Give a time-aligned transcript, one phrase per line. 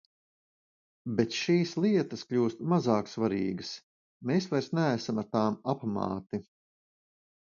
[1.17, 3.73] Bet šīs lietas kļūst mazāk svarīgas,
[4.31, 6.41] mēs vairs neesam ar tām apmāti.